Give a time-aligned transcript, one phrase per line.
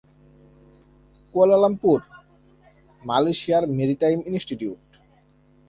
[1.33, 1.99] Kuala Lumpur:
[3.01, 4.83] মালয়েশিয়ার maritime institute.